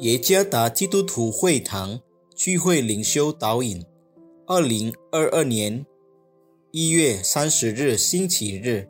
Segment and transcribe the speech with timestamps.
[0.00, 2.00] 耶加达基督徒会堂
[2.36, 3.84] 聚会灵修导引，
[4.46, 5.84] 二零二二年
[6.70, 8.88] 一月三十日星期日，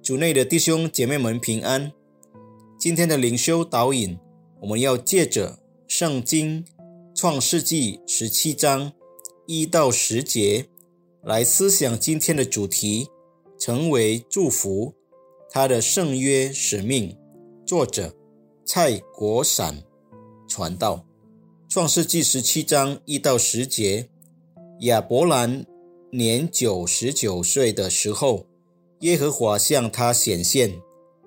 [0.00, 1.90] 主内的弟兄姐妹们平安。
[2.78, 4.16] 今天的灵修导引，
[4.60, 5.58] 我们要借着
[5.88, 6.64] 圣经
[7.16, 8.92] 创世纪十七章
[9.48, 10.66] 一到十节
[11.24, 13.08] 来思想今天的主题，
[13.58, 14.94] 成为祝福，
[15.50, 17.16] 他的圣约使命。
[17.66, 18.14] 作者
[18.64, 19.87] 蔡国闪。
[20.48, 21.04] 传道，
[21.68, 24.08] 创世纪十七章一到十节，
[24.80, 25.64] 亚伯兰
[26.10, 28.46] 年九十九岁的时候，
[29.00, 30.80] 耶和华向他显现，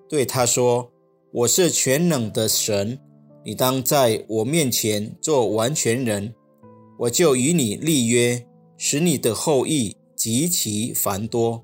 [0.09, 0.91] 对他说
[1.31, 2.99] ：“我是全能的神，
[3.45, 6.33] 你当在我面前做完全人，
[6.97, 11.63] 我就与你立约，使你的后裔极其繁多。”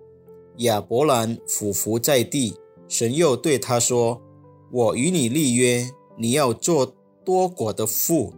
[0.57, 2.55] 亚伯兰俯伏在地，
[2.87, 4.21] 神又对他说
[4.71, 6.93] ：“我与你立约，你要做。”
[7.27, 8.33] 多国的父，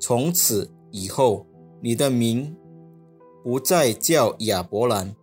[0.00, 1.46] 从此以后，
[1.80, 2.56] 你的名
[3.44, 5.14] 不再叫亚伯兰，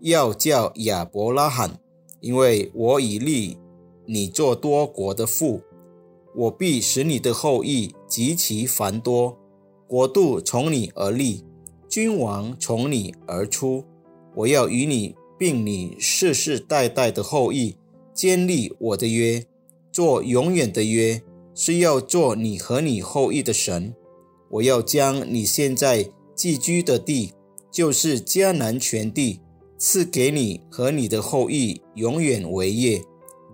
[0.00, 1.80] 要叫亚伯拉罕，
[2.20, 3.56] 因为我已立
[4.04, 5.62] 你做多国的父。
[6.36, 9.38] 我必使你的后裔极其繁多，
[9.88, 11.42] 国度从你而立，
[11.88, 13.82] 君王从你而出。
[14.34, 17.78] 我要与你并你世世代代的后裔
[18.12, 19.46] 建立我的约，
[19.90, 21.22] 做永远的约。
[21.54, 23.94] 是要做你和你后裔的神。
[24.50, 27.32] 我要将你现在寄居的地，
[27.70, 29.40] 就是迦南全地，
[29.78, 33.02] 赐给你和你的后裔永远为业。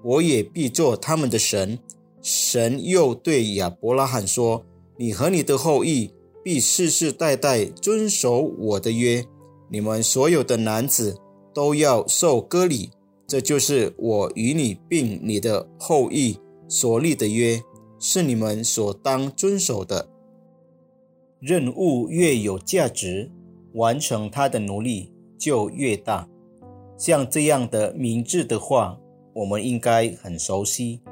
[0.02, 1.78] 我也必做他们的神。
[2.22, 4.64] 神又对亚伯拉罕说
[4.98, 6.12] ：“你和你的后裔
[6.42, 9.24] 必世世代代遵守我的约。
[9.70, 11.16] 你们所有的男子
[11.54, 12.90] 都要受割礼。
[13.26, 17.62] 这就是我与你并你的后裔所立的约。”
[18.02, 20.08] 是你们所当遵守的
[21.38, 23.30] 任务越有价值，
[23.74, 26.26] 完成它的努力就越大。
[26.96, 28.98] 像这样的明智的话，
[29.34, 31.02] 我们应该很熟悉。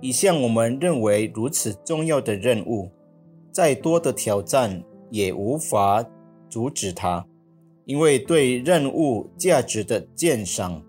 [0.00, 2.88] 一项我们认为如此重要的任务，
[3.50, 6.06] 再多的挑战也无法
[6.48, 7.26] 阻止它，
[7.86, 10.80] 因为对任务价值的鉴赏，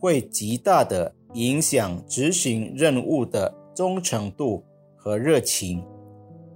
[0.00, 4.64] 会极大的影响执行任务的忠诚度。
[5.02, 5.82] 和热情，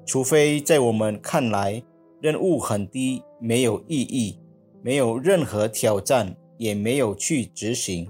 [0.04, 1.82] 除非在我们看来
[2.20, 4.38] 任务很低、没有意义、
[4.82, 8.06] 没有任何挑战，也没有去执行。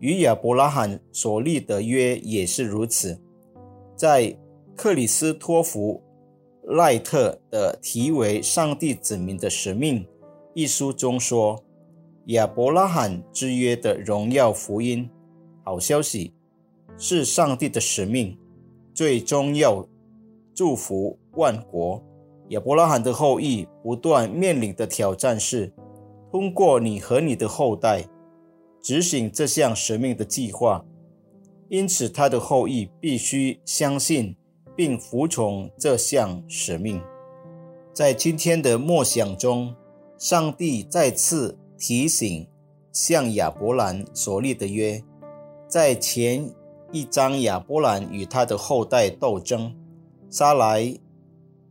[0.00, 3.18] 与亚伯拉罕所立的约也是如此。
[3.96, 4.36] 在
[4.76, 6.02] 克里斯托弗·
[6.74, 10.04] 赖特的题为《上帝子民的使命》
[10.52, 11.64] 一书中说
[12.26, 15.08] ：“亚伯拉罕之约的荣耀福音，
[15.64, 16.34] 好消息，
[16.98, 18.38] 是上帝的使命。”
[18.98, 19.86] 最终要
[20.52, 22.02] 祝福万国。
[22.48, 25.72] 亚伯拉罕的后裔不断面临的挑战是：
[26.32, 28.04] 通过你和你的后代
[28.82, 30.84] 执行这项使命的计划。
[31.68, 34.34] 因此，他的后裔必须相信
[34.74, 37.00] 并服从这项使命。
[37.92, 39.72] 在今天的默想中，
[40.18, 42.44] 上帝再次提醒
[42.92, 45.00] 向亚伯兰所立的约，
[45.68, 46.52] 在前。
[46.90, 49.74] 一张亚伯兰与他的后代斗争，
[50.30, 50.98] 撒来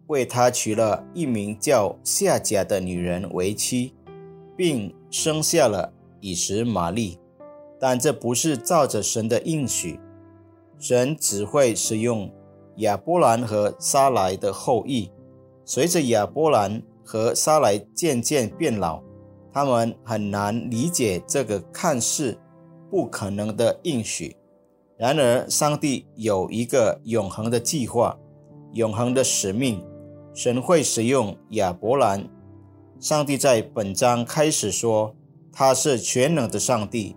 [0.07, 3.94] 为他娶了一名叫夏甲的女人为妻，
[4.56, 5.91] 并生下了
[6.22, 7.19] 以实玛利。
[7.79, 10.00] 但这不是照着神的应许，
[10.79, 12.31] 神只会使用
[12.77, 15.11] 亚伯兰和撒来的后裔。
[15.66, 19.01] 随着亚伯兰和撒来渐渐变老，
[19.51, 22.38] 他们很难理解这个看似
[22.89, 24.37] 不可能的应许。
[24.97, 28.18] 然而，上帝有一个永恒的计划，
[28.74, 29.83] 永恒的使命。
[30.33, 32.27] 神会使用亚伯兰。
[33.00, 35.16] 上帝在本章开始说，
[35.51, 37.16] 他是全能的上帝。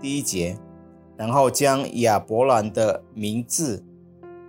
[0.00, 0.58] 第一节，
[1.16, 3.84] 然后将亚伯兰的名字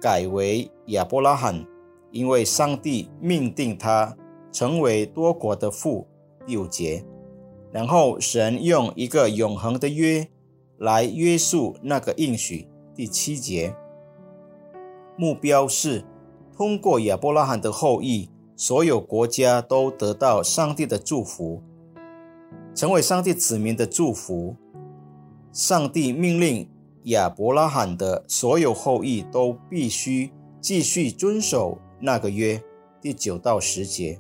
[0.02, 1.66] 改为亚伯拉罕，
[2.12, 4.16] 因为上帝命定他
[4.54, 6.08] 成为多国的父。
[6.46, 7.06] 第五节，
[7.72, 10.30] 然后神用一个永恒的约。
[10.82, 12.68] 来约束那个应许。
[12.96, 13.76] 第七节，
[15.16, 16.04] 目标是
[16.58, 21.62] 通过亚伯拉罕的后裔，所有国家都得到上帝的祝福，
[22.74, 24.56] 成为上帝子民的祝福。
[25.52, 26.68] 上帝命令
[27.04, 32.60] 亚伯拉罕的所有后裔都必须继续遵守那个约。
[33.00, 34.20] 第九到十节，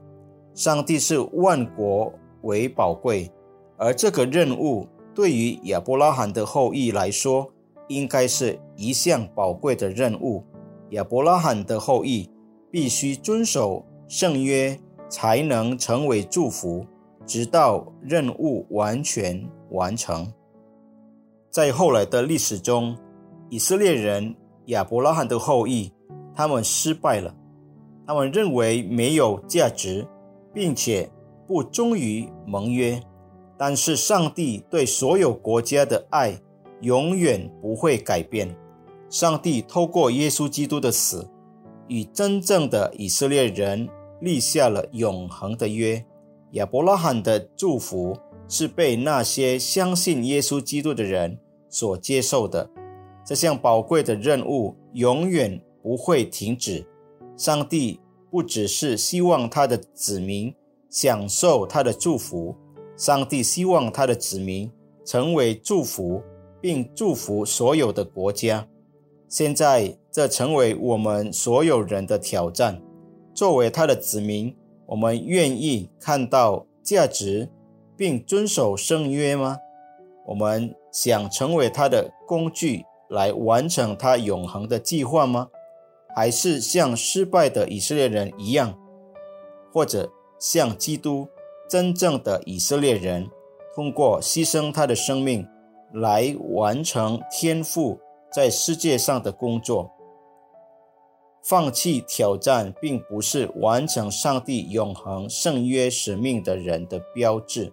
[0.53, 2.13] 上帝是万国
[2.43, 3.31] 为宝贵，
[3.77, 4.87] 而这个任务。
[5.13, 7.51] 对于亚伯拉罕的后裔来说，
[7.87, 10.43] 应该是一项宝贵的任务，
[10.91, 12.29] 亚伯拉罕的后裔
[12.69, 14.79] 必须遵守圣约，
[15.09, 16.85] 才能成为祝福，
[17.25, 20.31] 直到任务完全完成。
[21.49, 22.95] 在后来的历史中，
[23.49, 24.33] 以色列人
[24.67, 25.91] 亚伯拉罕的后裔，
[26.33, 27.35] 他们失败了。
[28.07, 30.07] 他们认为没有价值，
[30.53, 31.09] 并且
[31.45, 33.01] 不忠于盟约。
[33.63, 36.41] 但是上帝对所有国家的爱
[36.81, 38.57] 永远不会改变。
[39.07, 41.29] 上帝透过耶稣基督的死，
[41.87, 43.87] 与真正的以色列人
[44.19, 46.03] 立下了永恒的约。
[46.53, 48.17] 亚伯拉罕的祝福
[48.47, 51.37] 是被那些相信耶稣基督的人
[51.69, 52.67] 所接受的。
[53.23, 56.83] 这项宝贵的任务永远不会停止。
[57.37, 57.99] 上帝
[58.31, 60.51] 不只是希望他的子民
[60.89, 62.55] 享受他的祝福。
[63.01, 64.71] 上帝希望他的子民
[65.03, 66.21] 成为祝福，
[66.61, 68.67] 并祝福所有的国家。
[69.27, 72.79] 现在，这成为我们所有人的挑战。
[73.33, 74.55] 作为他的子民，
[74.85, 77.49] 我们愿意看到价值，
[77.97, 79.57] 并遵守圣约吗？
[80.27, 85.47] 我们想成为他的工具，来完成他永恒的计划吗？
[86.15, 88.77] 还是像失败的以色列人一样，
[89.73, 91.27] 或者像基督？
[91.71, 93.29] 真正的以色列人，
[93.73, 95.47] 通过牺牲他的生命
[95.93, 97.97] 来完成天赋
[98.29, 99.89] 在世界上的工作。
[101.41, 107.71] 放弃挑战，并不是完成上帝永恒圣约使命的人的标志。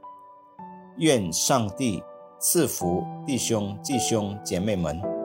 [0.98, 2.00] 愿上帝
[2.38, 5.17] 赐福弟兄、弟兄姐妹们。